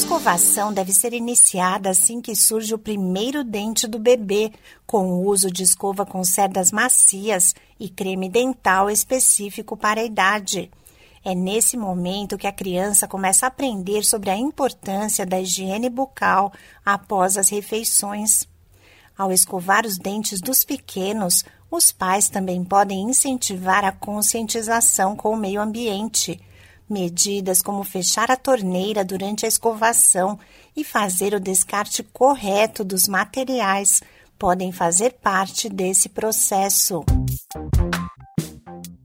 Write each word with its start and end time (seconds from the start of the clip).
escovação 0.00 0.72
deve 0.72 0.94
ser 0.94 1.12
iniciada 1.12 1.90
assim 1.90 2.22
que 2.22 2.34
surge 2.34 2.72
o 2.72 2.78
primeiro 2.78 3.44
dente 3.44 3.86
do 3.86 3.98
bebê, 3.98 4.50
com 4.86 5.10
o 5.10 5.26
uso 5.26 5.50
de 5.50 5.62
escova 5.62 6.06
com 6.06 6.24
cerdas 6.24 6.72
macias 6.72 7.54
e 7.78 7.86
creme 7.86 8.26
dental 8.26 8.88
específico 8.88 9.76
para 9.76 10.00
a 10.00 10.04
idade. 10.04 10.70
É 11.22 11.34
nesse 11.34 11.76
momento 11.76 12.38
que 12.38 12.46
a 12.46 12.52
criança 12.52 13.06
começa 13.06 13.44
a 13.44 13.48
aprender 13.48 14.02
sobre 14.02 14.30
a 14.30 14.36
importância 14.36 15.26
da 15.26 15.38
higiene 15.38 15.90
bucal 15.90 16.50
após 16.82 17.36
as 17.36 17.50
refeições. 17.50 18.48
Ao 19.18 19.30
escovar 19.30 19.84
os 19.84 19.98
dentes 19.98 20.40
dos 20.40 20.64
pequenos, 20.64 21.44
os 21.70 21.92
pais 21.92 22.30
também 22.30 22.64
podem 22.64 23.02
incentivar 23.02 23.84
a 23.84 23.92
conscientização 23.92 25.14
com 25.14 25.30
o 25.30 25.36
meio 25.36 25.60
ambiente 25.60 26.40
Medidas 26.90 27.62
como 27.62 27.84
fechar 27.84 28.32
a 28.32 28.36
torneira 28.36 29.04
durante 29.04 29.44
a 29.44 29.48
escovação 29.48 30.36
e 30.76 30.82
fazer 30.82 31.32
o 31.32 31.38
descarte 31.38 32.02
correto 32.02 32.82
dos 32.82 33.06
materiais 33.06 34.02
podem 34.36 34.72
fazer 34.72 35.12
parte 35.22 35.68
desse 35.68 36.08
processo. 36.08 37.04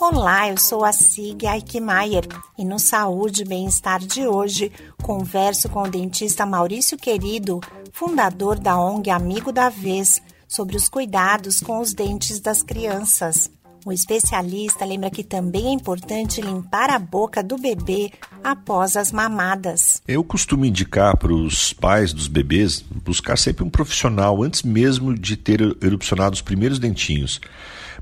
Olá, 0.00 0.48
eu 0.48 0.56
sou 0.56 0.86
a 0.86 0.92
Sig 0.92 1.44
Eichmeier 1.44 2.26
e 2.56 2.64
no 2.64 2.78
Saúde 2.78 3.42
e 3.42 3.46
Bem-Estar 3.46 4.00
de 4.00 4.26
hoje 4.26 4.72
converso 5.02 5.68
com 5.68 5.82
o 5.82 5.90
dentista 5.90 6.46
Maurício 6.46 6.96
Querido, 6.96 7.60
fundador 7.92 8.58
da 8.58 8.80
ONG 8.80 9.10
Amigo 9.10 9.52
da 9.52 9.68
Vez, 9.68 10.22
sobre 10.48 10.76
os 10.76 10.88
cuidados 10.88 11.60
com 11.60 11.78
os 11.78 11.92
dentes 11.92 12.40
das 12.40 12.62
crianças. 12.62 13.50
O 13.86 13.92
especialista 13.92 14.84
lembra 14.84 15.10
que 15.10 15.22
também 15.22 15.68
é 15.68 15.70
importante 15.70 16.40
limpar 16.40 16.90
a 16.90 16.98
boca 16.98 17.40
do 17.40 17.56
bebê 17.56 18.10
após 18.42 18.96
as 18.96 19.12
mamadas. 19.12 20.02
Eu 20.08 20.24
costumo 20.24 20.64
indicar 20.64 21.16
para 21.16 21.32
os 21.32 21.72
pais 21.72 22.12
dos 22.12 22.26
bebês 22.26 22.84
buscar 23.04 23.38
sempre 23.38 23.62
um 23.62 23.70
profissional 23.70 24.42
antes 24.42 24.64
mesmo 24.64 25.14
de 25.14 25.36
ter 25.36 25.60
erupcionado 25.80 26.34
os 26.34 26.42
primeiros 26.42 26.80
dentinhos. 26.80 27.40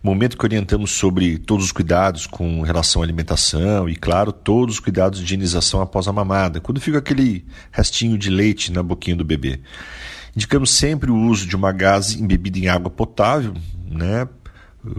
Momento 0.02 0.38
que 0.38 0.46
orientamos 0.46 0.90
sobre 0.92 1.36
todos 1.36 1.66
os 1.66 1.72
cuidados 1.72 2.26
com 2.26 2.62
relação 2.62 3.02
à 3.02 3.04
alimentação 3.04 3.86
e, 3.86 3.94
claro, 3.94 4.32
todos 4.32 4.76
os 4.76 4.80
cuidados 4.80 5.18
de 5.18 5.26
higienização 5.26 5.82
após 5.82 6.08
a 6.08 6.12
mamada, 6.14 6.62
quando 6.62 6.80
fica 6.80 6.96
aquele 6.96 7.44
restinho 7.70 8.16
de 8.16 8.30
leite 8.30 8.72
na 8.72 8.82
boquinha 8.82 9.16
do 9.16 9.24
bebê. 9.24 9.60
Indicamos 10.34 10.70
sempre 10.70 11.10
o 11.10 11.16
uso 11.26 11.46
de 11.46 11.54
uma 11.54 11.72
gase 11.72 12.22
embebida 12.22 12.58
em 12.58 12.68
água 12.68 12.88
potável, 12.88 13.52
né, 13.86 14.26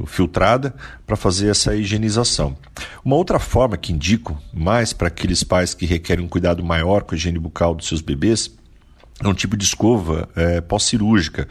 filtrada 0.05 0.73
para 1.05 1.15
fazer 1.15 1.49
essa 1.49 1.75
higienização. 1.75 2.55
Uma 3.03 3.15
outra 3.15 3.39
forma 3.39 3.77
que 3.77 3.93
indico, 3.93 4.41
mais 4.53 4.93
para 4.93 5.07
aqueles 5.07 5.43
pais 5.43 5.73
que 5.73 5.85
requerem 5.85 6.25
um 6.25 6.27
cuidado 6.27 6.63
maior 6.63 7.03
com 7.03 7.13
a 7.13 7.17
higiene 7.17 7.39
bucal 7.39 7.75
dos 7.75 7.87
seus 7.87 8.01
bebês, 8.01 8.51
é 9.23 9.27
um 9.27 9.33
tipo 9.33 9.55
de 9.55 9.63
escova 9.63 10.27
é, 10.35 10.59
pós-cirúrgica, 10.61 11.47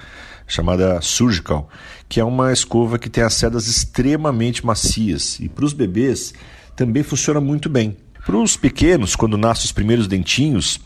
chamada 0.47 1.01
surgical, 1.01 1.69
que 2.09 2.21
é 2.21 2.25
uma 2.25 2.53
escova 2.53 2.99
que 2.99 3.09
tem 3.09 3.25
as 3.25 3.35
cerdas 3.35 3.67
extremamente 3.67 4.65
macias 4.65 5.39
e 5.41 5.49
para 5.49 5.65
os 5.65 5.73
bebês 5.73 6.35
também 6.77 7.03
funciona 7.03 7.41
muito 7.41 7.69
bem. 7.69 7.97
Para 8.25 8.37
os 8.37 8.57
pequenos, 8.57 9.17
quando 9.17 9.37
nascem 9.37 9.67
os 9.67 9.73
primeiros 9.73 10.07
dentinhos, 10.07 10.81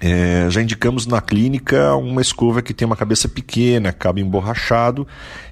é, 0.00 0.50
já 0.50 0.60
indicamos 0.60 1.06
na 1.06 1.20
clínica 1.20 1.94
uma 1.94 2.20
escova 2.20 2.60
que 2.60 2.74
tem 2.74 2.84
uma 2.84 2.96
cabeça 2.96 3.28
pequena, 3.28 3.92
cabo 3.92 4.18
emborrachado 4.18 5.06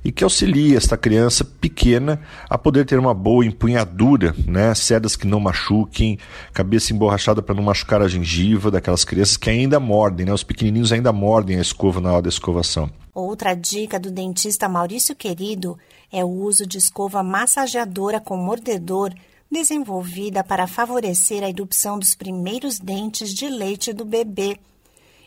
e 0.05 0.11
que 0.11 0.25
auxilia 0.25 0.77
esta 0.77 0.97
criança 0.97 1.45
pequena 1.45 2.21
a 2.51 2.59
poder 2.59 2.85
ter 2.85 2.99
uma 2.99 3.15
boa 3.15 3.47
empunhadura, 3.47 4.35
né? 4.47 4.75
Cerdas 4.75 5.15
que 5.15 5.27
não 5.27 5.39
machuquem, 5.39 6.19
cabeça 6.53 6.93
emborrachada 6.93 7.41
para 7.41 7.55
não 7.55 7.63
machucar 7.63 8.03
a 8.03 8.09
gengiva 8.09 8.71
daquelas 8.71 9.05
crianças 9.05 9.37
que 9.37 9.49
ainda 9.49 9.79
mordem, 9.79 10.27
né? 10.27 10.33
Os 10.33 10.43
pequenininhos 10.43 10.93
ainda 10.93 11.13
mordem 11.13 11.59
a 11.59 11.63
escova 11.63 12.01
na 12.01 12.13
hora 12.13 12.23
da 12.23 12.29
escovação. 12.29 12.91
Outra 13.15 13.55
dica 13.55 14.01
do 14.01 14.11
dentista 14.11 14.69
Maurício 14.69 15.15
Querido 15.15 15.79
é 16.11 16.25
o 16.25 16.29
uso 16.29 16.67
de 16.67 16.79
escova 16.79 17.23
massageadora 17.23 18.19
com 18.19 18.37
mordedor 18.37 19.13
desenvolvida 19.53 20.43
para 20.43 20.67
favorecer 20.67 21.45
a 21.45 21.49
erupção 21.51 21.99
dos 21.99 22.15
primeiros 22.15 22.79
dentes 22.79 23.35
de 23.35 23.49
leite 23.49 23.93
do 23.93 24.05
bebê. 24.05 24.57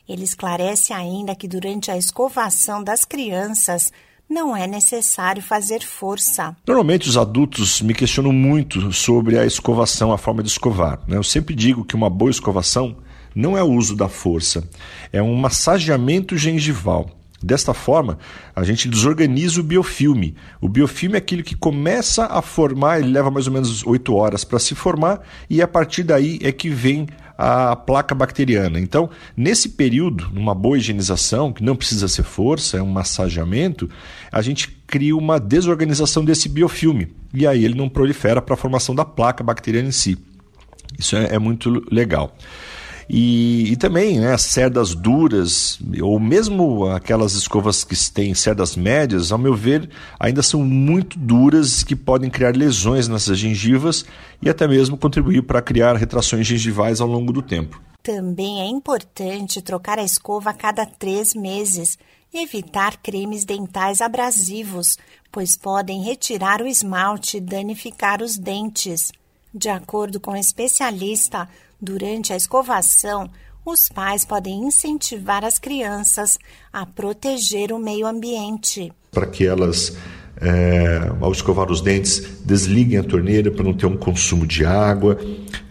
Ele 0.09 0.24
esclarece 0.24 0.91
ainda 0.91 1.36
que 1.36 1.47
durante 1.47 1.91
a 1.91 1.97
escovação 1.97 2.84
das 2.84 3.06
crianças 3.06 3.91
não 4.28 4.58
é 4.58 4.66
necessário 4.66 5.41
fazer 5.41 5.84
força. 5.84 6.56
Normalmente 6.68 7.08
os 7.08 7.18
adultos 7.18 7.81
me 7.81 7.94
questionam 7.94 8.34
muito 8.34 8.91
sobre 8.91 9.38
a 9.38 9.46
escovação, 9.46 10.12
a 10.12 10.18
forma 10.18 10.42
de 10.42 10.50
escovar. 10.50 11.00
Né? 11.07 11.18
Eu 11.18 11.24
sempre 11.24 11.53
digo 11.53 11.86
que 11.86 11.96
uma 11.96 12.09
boa 12.09 12.31
escovação 12.31 12.97
não 13.36 13.56
é 13.56 13.62
o 13.62 13.72
uso 13.72 13.96
da 13.96 14.09
força, 14.09 14.68
é 15.13 15.22
um 15.22 15.36
massageamento 15.36 16.36
gengival. 16.36 17.09
Desta 17.45 17.75
forma, 17.75 18.17
a 18.56 18.63
gente 18.63 18.89
desorganiza 18.89 19.59
o 19.61 19.63
biofilme. 19.63 20.35
O 20.59 20.67
biofilme 20.67 21.13
é 21.13 21.19
aquilo 21.19 21.44
que 21.44 21.56
começa 21.56 22.25
a 22.25 22.41
formar, 22.41 23.00
ele 23.00 23.11
leva 23.11 23.29
mais 23.29 23.45
ou 23.45 23.53
menos 23.53 23.85
8 23.85 24.16
horas 24.16 24.44
para 24.44 24.57
se 24.57 24.73
formar, 24.73 25.22
e 25.47 25.61
a 25.61 25.67
partir 25.67 26.01
daí 26.01 26.39
é 26.41 26.51
que 26.51 26.69
vem 26.69 27.06
a 27.38 27.75
placa 27.75 28.16
bacteriana. 28.16 28.79
Então, 28.79 29.11
nesse 29.38 29.69
período, 29.69 30.28
numa 30.33 30.56
boa 30.56 30.75
higienização, 30.79 31.53
que 31.53 31.63
não 31.63 31.75
precisa 31.75 32.07
ser 32.07 32.23
força, 32.23 32.78
é 32.78 32.81
um 32.81 32.89
massageamento, 32.89 33.88
a 34.31 34.41
gente 34.41 34.67
cria 34.88 35.16
uma 35.16 35.39
desorganização 35.39 36.25
desse 36.25 36.50
biofilme. 36.50 37.13
E 37.31 37.45
aí 37.45 37.63
ele 37.63 37.75
não 37.75 37.88
prolifera 37.88 38.41
para 38.41 38.56
a 38.56 38.57
formação 38.57 38.95
da 38.95 39.06
placa 39.06 39.44
bacteriana 39.44 39.89
em 39.89 39.91
si. 39.91 40.17
Isso 40.97 41.16
é, 41.16 41.35
é 41.35 41.38
muito 41.38 41.69
legal. 41.91 42.35
E, 43.10 43.72
e 43.72 43.76
também 43.76 44.20
né, 44.20 44.36
cerdas 44.38 44.96
duras, 44.96 45.80
ou 46.02 46.20
mesmo 46.20 46.88
aquelas 46.88 47.34
escovas 47.34 47.84
que 47.84 47.96
têm 48.12 48.34
cerdas 48.34 48.76
médias, 48.76 49.32
ao 49.32 49.38
meu 49.38 49.54
ver, 49.54 49.90
ainda 50.20 50.42
são 50.42 50.64
muito 50.64 51.18
duras 51.20 51.84
que 51.84 51.96
podem 51.96 52.30
criar 52.30 52.56
lesões 52.56 53.08
nessas 53.08 53.38
gengivas 53.38 54.06
e 54.42 54.50
até 54.50 54.68
mesmo 54.68 54.98
contribuir 54.98 55.44
para 55.44 55.62
criar 55.62 55.96
retrações 55.96 56.48
gengivais 56.48 57.00
ao 57.00 57.08
longo 57.08 57.32
do 57.32 57.42
tempo. 57.42 57.82
Também 58.02 58.62
é 58.62 58.66
importante 58.66 59.62
trocar 59.62 59.98
a 59.98 60.04
escova 60.04 60.52
a 60.52 60.54
cada 60.54 60.86
três 60.86 61.34
meses 61.34 61.98
e 62.32 62.44
evitar 62.44 62.98
cremes 62.98 63.46
dentais 63.46 64.02
abrasivos, 64.02 64.98
pois 65.32 65.58
podem 65.58 66.04
retirar 66.04 66.62
o 66.62 66.68
esmalte 66.68 67.38
e 67.38 67.42
danificar 67.42 68.22
os 68.22 68.38
dentes. 68.38 69.12
De 69.58 69.70
acordo 69.70 70.20
com 70.20 70.32
o 70.32 70.36
especialista, 70.36 71.48
Durante 71.82 72.32
a 72.32 72.36
escovação, 72.36 73.30
os 73.66 73.90
pais 73.90 74.24
podem 74.24 74.66
incentivar 74.66 75.44
as 75.44 75.60
crianças 75.60 76.40
a 76.72 76.86
proteger 76.86 77.72
o 77.72 77.80
meio 77.80 78.08
ambiente. 78.08 78.92
Para 79.12 79.28
que 79.28 79.46
elas, 79.46 79.96
é, 80.41 81.12
ao 81.22 81.31
escovar 81.31 81.72
os 81.72 81.81
dentes, 81.81 82.40
desliguem 82.44 83.00
a 83.00 83.03
torneira 83.03 83.50
para 83.50 83.63
não 83.63 83.73
ter 83.73 83.85
um 83.85 83.96
consumo 83.96 84.46
de 84.46 84.66
água. 84.66 85.18